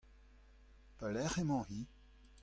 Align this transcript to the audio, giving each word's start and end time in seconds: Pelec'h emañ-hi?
Pelec'h 0.97 1.39
emañ-hi? 1.41 1.81